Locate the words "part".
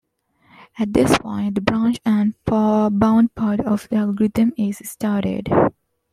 3.35-3.59